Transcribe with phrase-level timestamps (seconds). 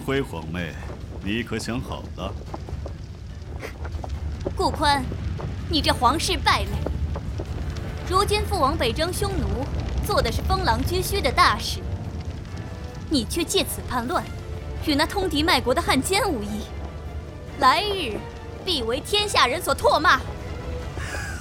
[0.00, 0.72] 辉皇妹，
[1.22, 2.32] 你可想好了？
[4.56, 5.04] 顾宽，
[5.68, 6.68] 你这皇室败类！
[8.08, 9.64] 如今父王北征匈奴，
[10.06, 11.80] 做的是封狼居胥的大事，
[13.08, 14.24] 你却借此叛乱，
[14.86, 16.64] 与那通敌卖国的汉奸无异，
[17.58, 18.18] 来日
[18.64, 20.16] 必为天下人所唾骂。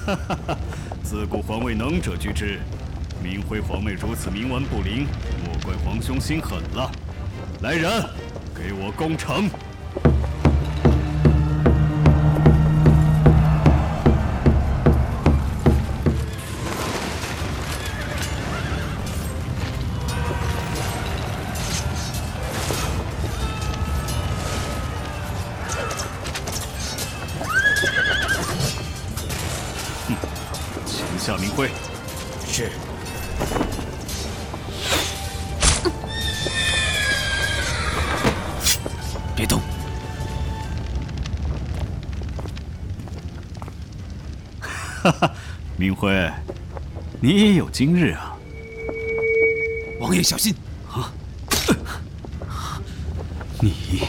[0.06, 0.58] 哈哈哈！
[1.04, 2.60] 自古皇位能者居之，
[3.24, 5.08] 明辉皇妹如此冥顽不灵，
[5.46, 6.92] 莫怪皇兄心狠了。
[7.62, 7.92] 来人，
[8.62, 9.50] 给我攻城！
[31.18, 31.70] 夏明辉，
[32.48, 32.70] 是。
[45.10, 45.34] 哈哈，
[45.76, 46.32] 明辉，
[47.20, 48.38] 你也有今日啊！
[50.00, 50.54] 王爷小心！
[50.88, 51.12] 啊！
[53.60, 54.04] 你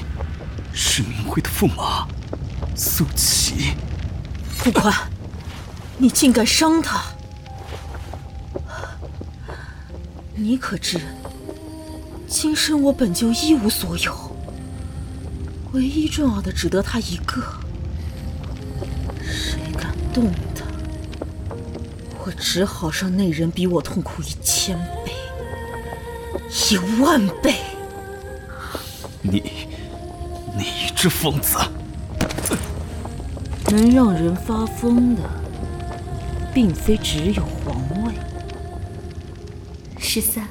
[0.75, 2.07] 是明辉的驸马
[2.77, 3.73] 苏琪？
[4.51, 4.93] 傅宽。
[5.97, 7.03] 你竟敢伤他！
[10.35, 11.01] 你可知，
[12.29, 14.37] 今生我本就一无所有，
[15.73, 17.43] 唯一重要的只得他一个。
[19.23, 20.50] 谁敢动，我
[22.41, 25.13] 只好让那人比我痛苦一千倍、
[26.71, 27.55] 一万倍。
[29.23, 29.69] 你，
[30.57, 31.59] 你这疯子！
[33.67, 35.23] 能让人发疯的。
[36.53, 38.13] 并非只有皇位。
[39.99, 40.49] 十三，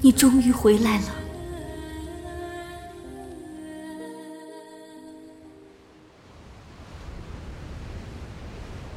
[0.00, 1.14] 你终于回来了。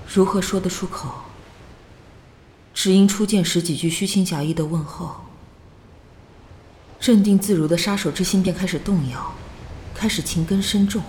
[0.07, 1.09] 如何说得出口？
[2.83, 5.15] 只因初见时几句虚情假意的问候，
[6.99, 9.33] 镇定自如的杀手之心便开始动摇，
[9.95, 11.01] 开始情根深重。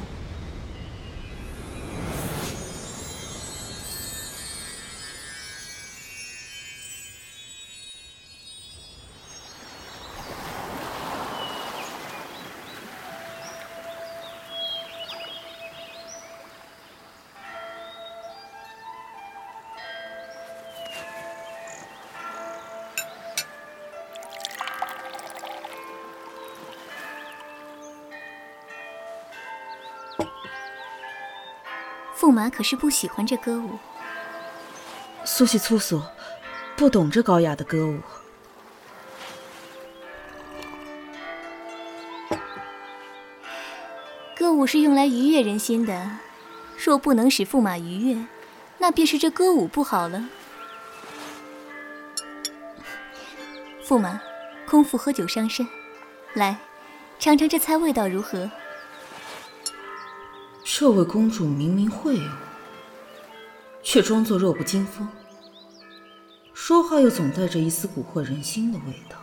[32.19, 33.79] 驸马可是不喜欢这歌舞？
[35.25, 36.03] 苏喜粗俗，
[36.77, 37.99] 不懂这高雅的歌舞。
[44.37, 46.11] 歌舞是用来愉悦人心的，
[46.77, 48.27] 若不能使驸马愉悦，
[48.79, 50.23] 那便是这歌舞不好了。
[53.87, 54.21] 驸马，
[54.67, 55.67] 空腹喝酒伤身，
[56.35, 56.59] 来，
[57.19, 58.51] 尝尝这菜味道如何？
[60.67, 62.19] 这位公主明明会，
[63.83, 65.07] 却装作弱不禁风，
[66.53, 69.17] 说话又总带着一丝蛊惑人心的味道，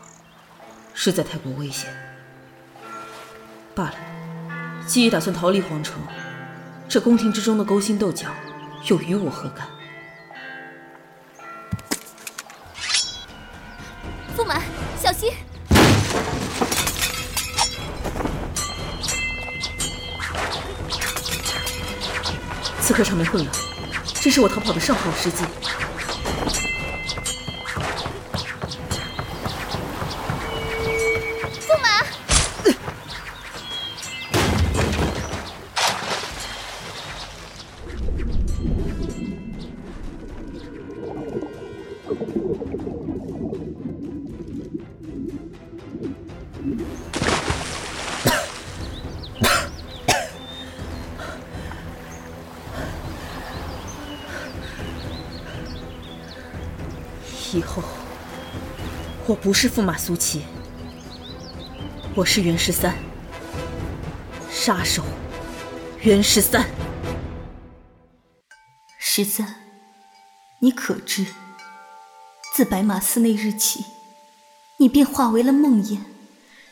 [0.94, 1.94] 实在太过危险。
[3.76, 3.96] 罢了，
[4.88, 6.02] 既已打算逃离皇城，
[6.88, 8.30] 这宫廷之中的勾心斗角，
[8.88, 9.68] 又与我何干？
[22.92, 23.50] 刺客上面混乱，
[24.16, 25.46] 这是我逃跑的上好时机。
[57.54, 57.84] 以后，
[59.28, 60.44] 我不是驸马苏琪，
[62.16, 62.96] 我是袁十三，
[64.50, 65.04] 杀手
[66.02, 66.66] 袁十三。
[68.98, 69.56] 十三，
[70.60, 71.26] 你可知，
[72.54, 73.84] 自白马寺那日起，
[74.78, 75.98] 你便化为了梦魇，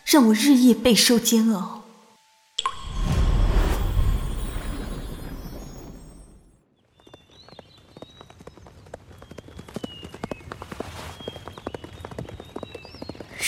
[0.05, 1.78] 让我日夜备受煎熬。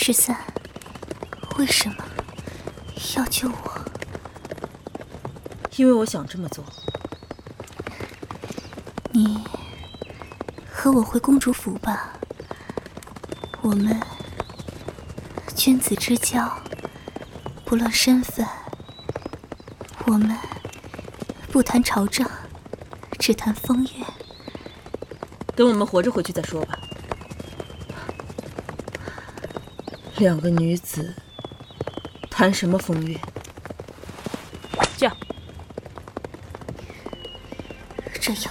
[0.04, 0.36] 十三，
[1.58, 1.94] 为什么
[3.16, 3.80] 要救我？
[5.76, 6.64] 因为我想这么做。
[9.12, 9.44] 你
[10.68, 12.14] 和我回公主府吧，
[13.60, 13.96] 我们
[15.54, 16.52] 君子之交，
[17.64, 18.44] 不论身份。
[20.06, 20.36] 我们
[21.52, 22.28] 不谈朝政，
[23.20, 24.04] 只谈风月。
[25.54, 26.76] 等我们活着回去再说吧。
[30.22, 31.12] 两个女子
[32.30, 33.18] 谈什么风月？
[34.96, 35.16] 这样，
[38.20, 38.50] 这药，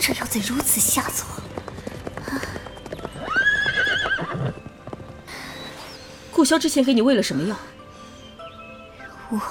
[0.00, 1.24] 这药怎如此下作？
[6.32, 7.56] 顾萧之前给你喂了什么药？
[9.28, 9.42] 我，我，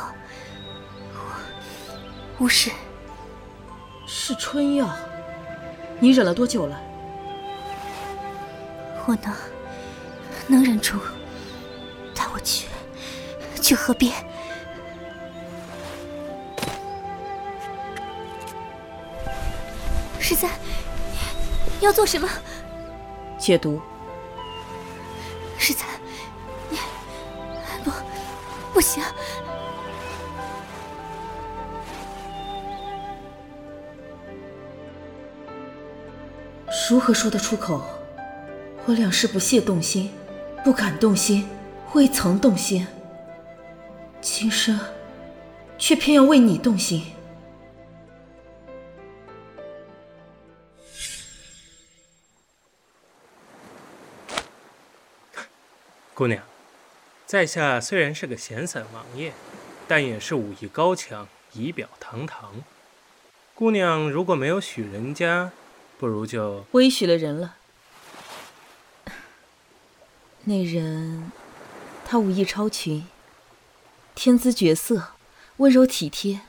[2.39, 2.69] 无事。
[4.06, 4.94] 是春药。
[6.01, 6.77] 你忍了多久了？
[9.06, 9.33] 我能，
[10.47, 10.97] 能忍住。
[12.13, 12.68] 带我去，
[13.62, 14.13] 去河边。
[20.19, 20.50] 十三，
[21.80, 22.27] 你要做什么？
[23.38, 23.81] 解毒。
[25.57, 25.88] 十三，
[26.69, 26.77] 你
[27.83, 27.92] 不，
[28.74, 29.03] 不行。
[36.89, 37.81] 如何说得出口？
[38.86, 40.12] 我两世不屑动心，
[40.65, 41.47] 不敢动心，
[41.94, 42.88] 未曾动心。
[44.19, 44.79] 今生，
[45.77, 47.03] 却偏要为你动心。
[56.15, 56.41] 姑娘，
[57.27, 59.33] 在下虽然是个闲散王爷，
[59.88, 62.63] 但也是武艺高强，仪表堂堂。
[63.53, 65.51] 姑娘如果没有许人家，
[66.00, 67.57] 不如就我已许了人了。
[70.47, 71.31] 那人，
[72.06, 73.07] 他武艺超群，
[74.13, 75.13] 天姿绝色，
[75.57, 76.42] 温柔体贴。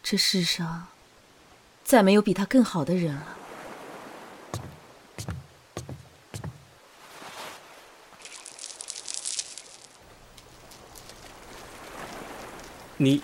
[0.00, 0.86] 这世上，
[1.82, 3.36] 再没有比他更好的人了。
[12.98, 13.22] 你，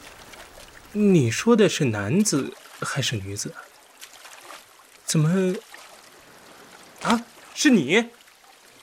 [0.93, 3.55] 你说的是男子还是女子？
[5.07, 5.55] 怎么？
[7.03, 7.25] 啊，
[7.55, 8.11] 是你？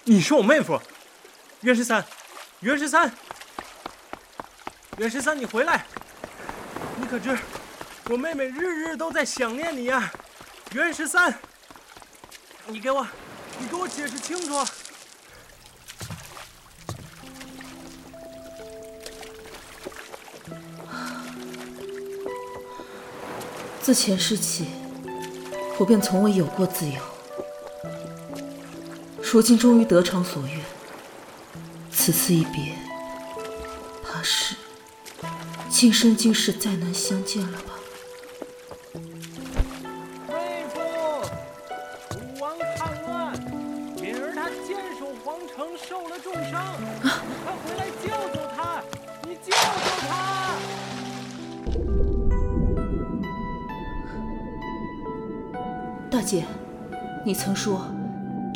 [0.04, 0.82] 你是我妹夫，
[1.62, 2.04] 袁十三，
[2.62, 3.12] 袁十三，
[4.98, 5.86] 袁十三，你回来！
[6.98, 7.38] 你可知
[8.10, 10.12] 我妹妹日日都在想念你呀，
[10.74, 11.34] 袁十三！
[12.66, 13.06] 你给我，
[13.60, 14.66] 你给我解释清楚！
[23.82, 24.68] 自前世起。
[25.78, 27.02] 我便从未有过自由，
[29.32, 30.60] 如今终于得偿所愿。
[31.90, 32.76] 此次一别，
[34.04, 34.58] 怕是
[35.70, 37.72] 今生今世再难相见了吧？
[40.28, 40.82] 妹夫，
[42.18, 43.32] 武王叛乱，
[44.02, 48.84] 敏儿他坚守皇城，受了重伤，快回来救救他！
[49.24, 49.56] 你救救
[50.10, 50.58] 他！
[56.12, 56.44] 大姐，
[57.26, 57.88] 你曾说，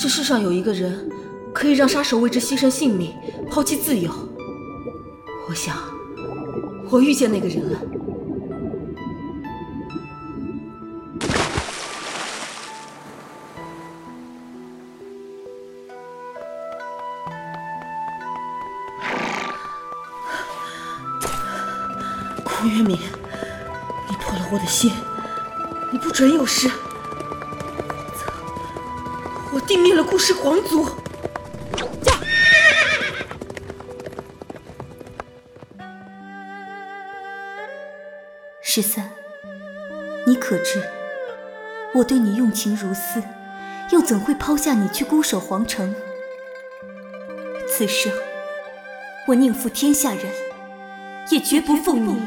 [0.05, 1.09] 这世上有一个人，
[1.51, 3.11] 可以让杀手为之牺牲性命，
[3.49, 4.11] 抛弃自由。
[5.49, 5.75] 我想，
[6.91, 7.79] 我遇见那个人了。
[22.43, 22.95] 顾月敏，
[24.07, 24.91] 你破了我的心，
[25.91, 26.69] 你不准有事。
[29.55, 30.85] 我定灭了顾氏皇族。
[38.61, 39.09] 十三，
[40.27, 40.83] 你可知
[41.93, 43.23] 我对你用情如斯，
[43.91, 45.95] 又怎会抛下你去孤守皇城？
[47.65, 48.11] 此生
[49.25, 50.25] 我宁负天下人，
[51.31, 52.21] 也绝不负你。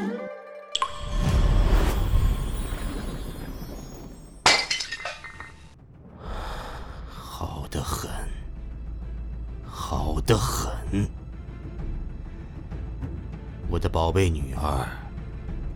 [13.99, 14.87] 宝贝女儿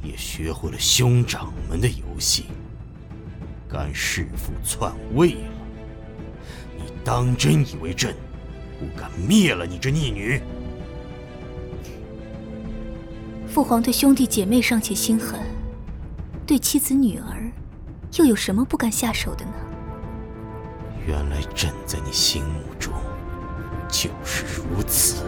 [0.01, 2.45] 也学会了兄长们的游戏，
[3.67, 5.51] 敢弑父篡位了。
[6.77, 8.15] 你当真以为朕
[8.79, 10.41] 不敢灭了你这逆女？
[13.45, 15.41] 父皇对兄弟姐妹尚且心狠，
[16.47, 17.51] 对妻子女儿
[18.13, 19.51] 又有什么不敢下手的呢？
[21.05, 22.93] 原来朕在你心目中。
[23.89, 25.25] 就是如此。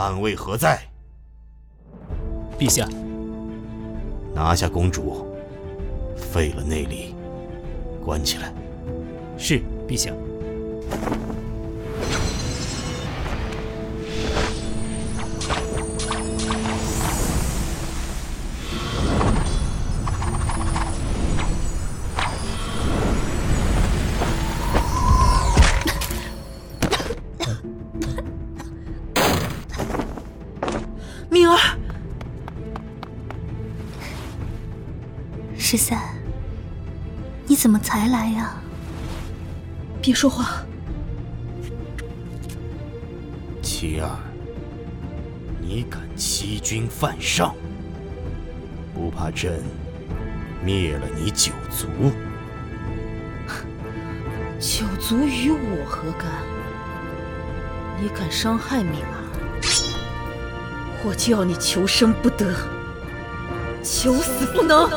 [0.00, 0.80] 暗卫何在？
[2.58, 2.88] 陛下，
[4.34, 5.26] 拿下公主，
[6.16, 7.14] 废了内力，
[8.04, 8.52] 关起来。
[9.36, 10.12] 是陛下。
[35.70, 36.00] 十三，
[37.46, 38.60] 你怎么才来呀？
[40.02, 40.64] 别说话。
[43.62, 44.10] 七儿，
[45.60, 47.54] 你敢欺君犯上，
[48.92, 49.62] 不怕朕
[50.64, 51.86] 灭了你九族？
[54.58, 56.26] 九族与我何干？
[58.02, 59.22] 你敢伤害敏儿，
[61.04, 62.52] 我就要你求生不得，
[63.84, 64.90] 求死不能！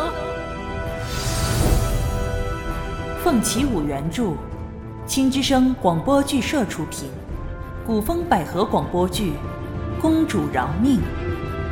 [3.24, 4.34] 凤起舞原著，
[5.08, 7.08] 青之声广播剧社出品，
[7.88, 9.32] 古风百合广播剧
[10.02, 11.00] 《公主饶命》，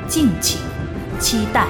[0.07, 0.61] 敬请
[1.19, 1.67] 期待。